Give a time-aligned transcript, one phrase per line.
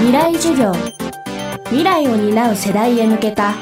[0.00, 0.72] 未来授業。
[1.66, 3.52] 未来を担う世代へ向けた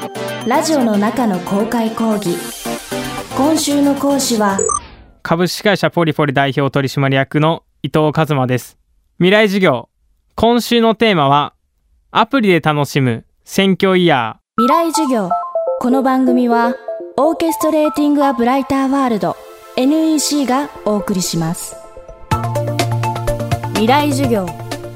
[0.47, 2.37] ラジオの中の公開講義。
[3.35, 4.57] 今週の講師は
[5.21, 8.77] 株式会社ポリポリ代表取締役の伊藤和馬です。
[9.17, 9.89] 未来授業。
[10.35, 11.55] 今週のテーマは
[12.11, 15.29] アプリで楽しむ選挙イヤ未来授業。
[15.81, 16.73] この番組は
[17.17, 19.35] オーケストレーティング・ア・ブライター・ワールド
[19.75, 21.75] NEC がお送りします。
[23.73, 24.45] 未来授業。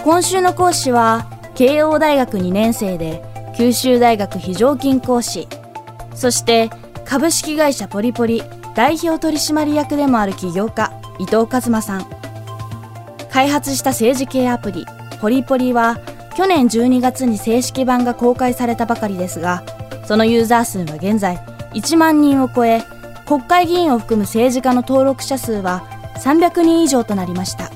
[0.06, 3.24] 今週の講師は慶応大学2年生で
[3.56, 5.48] 九州大学非常勤講師。
[6.16, 6.70] そして
[7.06, 8.44] 株式会社ポリポリ
[8.76, 12.06] 代表取締役でもある起業家伊藤和馬さん。
[13.32, 14.86] 開発した政治系アプリ
[15.20, 16.00] ポリポリは
[16.36, 19.64] 去年12月に正式版が公開されたばかりですが
[20.06, 21.38] そのユーザー数は現在
[21.74, 22.84] 1万人を超え
[23.26, 25.84] 国会議員を含む政治家の登録者数は
[26.18, 27.72] 300人以上となりました。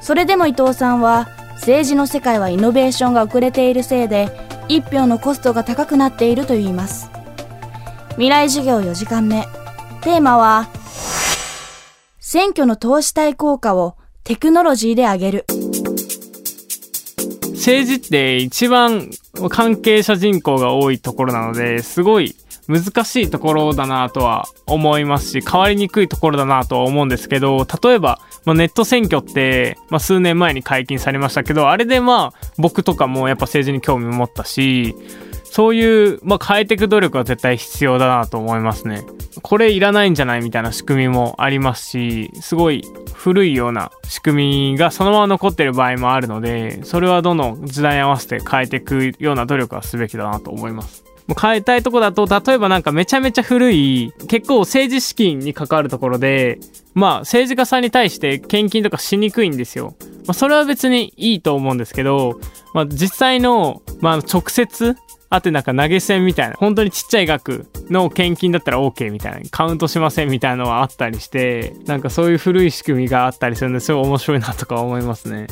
[0.00, 1.28] それでも伊藤さんは
[1.58, 4.30] 政治の世界はイノベーションが遅れているせいで
[4.68, 7.10] 一票のコストが高くなっているといいます。
[8.12, 9.46] 未来授業4時間目。
[10.00, 10.68] テーマは
[12.20, 15.46] 選挙の投資対効果をテクノロジーで上げる。
[17.58, 19.10] 政治って一番
[19.50, 22.36] 関係者人口が多いところなのですごい
[22.68, 34.94] 難しいところだなとは思いますし変わりにくいところだなとは思うんですけど例えば、まあ、ネット選挙って、まあ、数年前に解禁されましたけどあれでまあ僕とかもやっぱ政治に興味を持ったし
[35.50, 39.02] そういう、まあ、変えていく努力は絶対必要だなと思いますね。
[39.42, 42.82] これいらないんじゃないみたいな仕組みもありますし、すごい
[43.14, 51.04] 古いような仕組みがそのまま残ってる場合もあるので、それはどの時代に合わせて変えていくような努力はすべきだなと思います。
[51.26, 56.58] もう変えたいとこだと、例えばなんかめちゃめちゃ古い、結構政治資金に関わるところで、
[56.94, 59.94] まあ政治家さんに対して献金とかしにくいんですよ。
[60.26, 62.40] まあそれは別にいいと思うんですけど、
[62.72, 64.96] まあ実際の、まあ直接、
[65.30, 75.46] あってなんか投げ銭みたいな、本当にちっちゃい額の献金だったら OK みたいな、カウントしませんみたいなのはあったりして、なんかそういう古い仕組みがあったりするんですごい面白いなとか思いますね。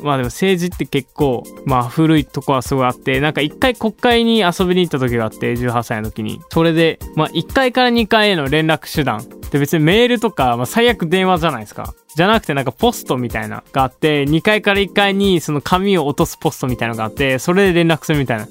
[0.00, 6.40] まあでも政治って結構、まあ古いとこはすごいあって、なんか一回国会に遊びに行った時があって、18歳の時に。
[6.50, 9.24] それで、まあ1階から2階への連絡手段。
[9.50, 11.94] で別にメールとか、まあ最悪電話じゃないですか。
[12.14, 18.48] じゃなくてなんかポストみたいながあって、2階から1階にその紙を落とすポストみたいなのがあって、それで連絡するみたいな。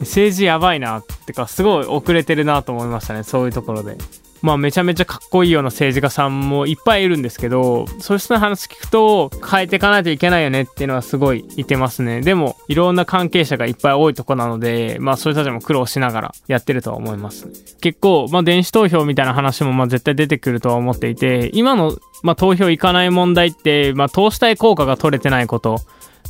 [0.00, 3.96] 政治やばいなってかすごい遅れてるなと思いましたねそういうところで。
[4.42, 12.20] まあめちゃめちゃかっこいいような政治家さんもいっぱいいるんですけどそういう人の話聞くと変えていかないといけないよねっていうのはすごい言ってますね。
[12.20, 17.48] でもいろんな関係者がいっぱい多いとこなのでまあそういう人たちも苦労しながらやってるとは思います
[17.80, 25.80] 結構まあ電子投票みたいな話もまあ絶対出てくるとは思っていて今のまあ投票行かない問題ってまあ投資対効果が取れてないこと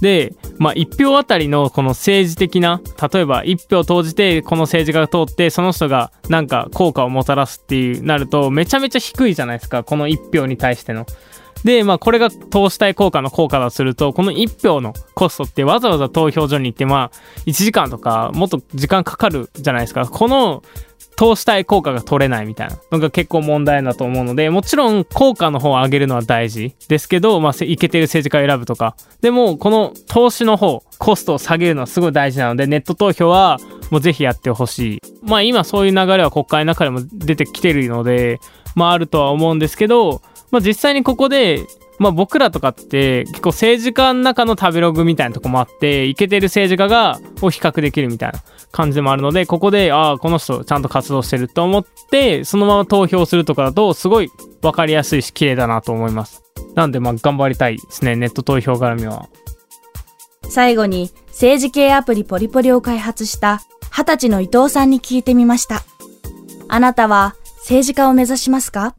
[0.00, 2.80] で、まあ、1票あたりのこの政治的な、
[3.12, 11.06] 例えば1票投じてこの政治家が通って、その人がなんか効果をもたらすっていうなると、めちゃめちゃ低いじゃないですか、この1票に対しての。
[11.64, 20.06] で、まあ、これが投資対効果の効果だとすると、この1票のコストってわざわざ投票所に行って、まあ、1時間とかもっと時間かかるじゃないですか。
[20.06, 20.62] この
[21.16, 28.94] 投資対効果が取れないみたいなのが結構問題だと思うので、もちろん効果の方を上げるのは大事ですけど、まあ、いけてる政治家を選ぶとか。
[29.20, 33.58] でも、この投資の方、コストを下げるのはすごい大事なので、ネット投票は
[33.90, 35.00] もうぜひやってほしい。
[35.22, 38.38] まあ今そういう流れは国会の中でも出てきてるので、
[38.76, 41.66] まああるとは思うんですけど、まあ実際にここで、
[41.98, 54.30] まあ僕らとかって結構政治家の中の食べログみたいなとこもあって、イケてる政治家がを比較できるみたいな感じでもあるので、ここで、ああ、この人ちゃんと活動してると思って、そのまま投票するとかだと、すごい
[54.62, 56.42] 分かりやすいし、綺麗だなと思います。
[56.74, 59.28] なんでまあ頑張りたいですね、ネット投票絡みは。
[60.48, 63.60] 最後に政治系アプリポリポリを開発した
[63.90, 65.82] 20歳の伊藤さんに聞いてみました。
[66.68, 68.94] あなたは政治家を目指しますか？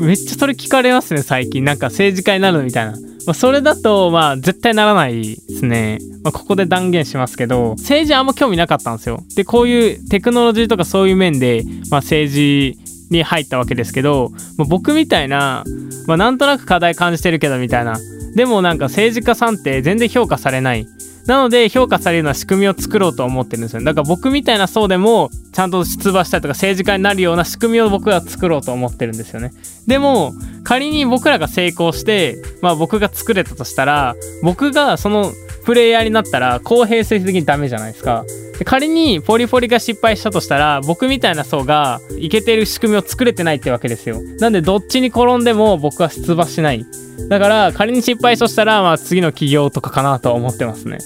[0.00, 1.62] めっちゃそれ聞かれますね、最近。
[1.62, 2.92] なんか政治家になるみたいな。
[2.92, 2.98] ま
[3.32, 5.98] あ、それだと、まあ、絶対ならないですね。
[6.24, 9.22] まあ、ここで断言しますけど、政治あんま興味なかったんですよ。
[9.34, 12.78] で、こういうテクノロジーとかそういう面で、まあ、政治
[13.10, 15.64] に入ったわけですけど、まあ、僕みたいな、
[16.06, 17.98] まあ、なんとなく課題感じてるけどみたいな。
[18.34, 20.86] でもなんか政治家さんって全然評価されない。
[21.26, 23.86] なので評価されるような仕組みを作ろうと思ってるんですよね。
[23.86, 29.52] だから僕みたいな層でもちゃんと出馬したりとか政治家になるような仕組みを僕は作ろうと思ってるんですよね。
[29.86, 30.34] でも
[30.64, 35.32] 仮に僕らが成功して、まあ僕が作れたとしたら、僕がその
[35.66, 38.24] プレイヤーになったら公平性的にダメじゃないですか。
[38.58, 44.22] で仮にポリポリが失敗したとしたら、僕みたいな層がいけてる仕組みを作れてないってわけですよ。
[44.38, 46.86] なんでどっちに転んでも僕は出馬しない。
[47.28, 50.98] だから仮に失敗としたら、まあ次の起業とかかなとは思ってますね。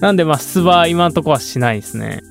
[0.00, 2.22] なんでまあ出馬今んとこはしないですね。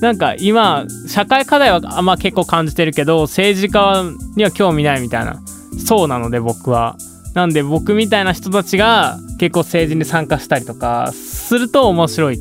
[0.00, 4.04] なんか今、社会課題はあんま結構感じてるけど、政治家
[4.36, 5.40] には興味ないみたいな。
[5.86, 6.96] そうなので僕は。
[7.38, 12.38] なんで僕みたいな人たちが結構政治に参加したりとかすると面白い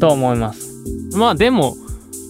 [0.00, 0.76] と思います。
[1.16, 1.74] まあでも、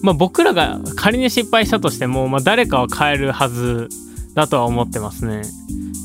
[0.01, 3.89] まあ、僕らが仮に失敗したとしても、まあ、誰かは変えるはず
[4.33, 5.43] だとは思ってますね。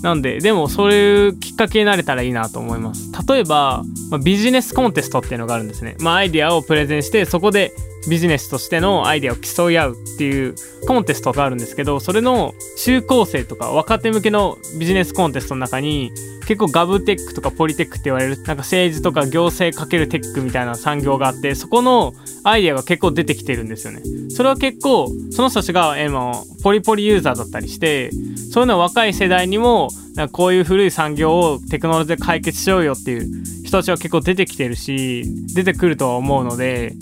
[0.02, 3.10] なんで、でもそういうきっかけになれたらいいなと思います。
[3.26, 5.96] 例えば、まあ、ビジネスコンテストっていうのがあるんですね。
[6.00, 7.72] まあ、アイデアをプレゼンして、そこで
[8.08, 10.54] ビジネスとしてのアイデアを競い合うっていう
[10.86, 16.12] コンテストがあるんですけど、それの中高生とか若手向けのビジネスコンテストの中に、
[16.46, 22.12] 結構ガブテックとかポリテックって言われる、なんか政治とか行政かけるテックみたいな産業があって、そこの
[22.42, 24.02] アイデアが結構出てきてるんですよね。
[24.28, 28.10] それは結構、その人たちが、えー、ポリポリユーザーだったりして、
[28.50, 35.24] そういうのは若い世代にも、なんかこういう古い産業をテクノロジーで解決しようよっていう人たちは結構出てきてるし、
[35.54, 36.94] 出てくるとは思うので、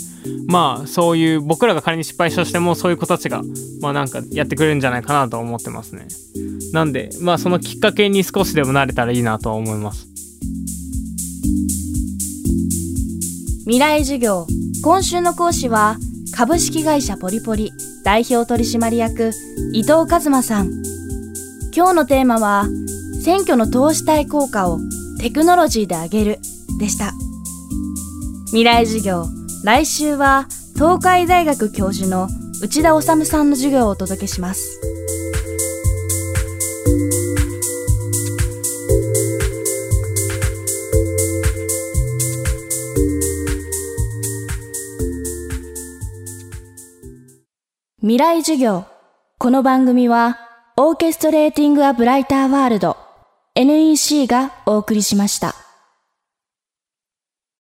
[0.49, 3.43] まあそういう僕らが仮に失敗したとしてもそういう子たちが
[3.81, 6.06] まあなんかやってくれるんじゃないかなと思ってますね。
[6.73, 10.08] なんでまあそのきっかけに少しでもなれたらいいなと思います。
[13.65, 14.47] 未来授業
[14.82, 15.99] 今週の講師は
[16.35, 17.73] 株式会社ポリポリ
[18.05, 19.32] 代表取締役
[19.73, 20.82] 伊藤和馬さん。
[21.75, 22.67] 今日のテーマは
[23.23, 24.81] 選挙の投資対効果を
[25.21, 26.39] テクノロジーで上げる
[26.81, 27.13] でした。
[28.47, 29.27] 未来授業
[29.63, 32.29] 来週は東海大学教授の
[32.61, 34.81] 内田治さんの授業をお届けします。
[48.01, 48.85] 未来授業。
[49.39, 50.41] この番組は
[50.77, 53.02] オーケストレーティング・ア・ブライター・ワールド。
[53.55, 55.62] NEC がお送りしました。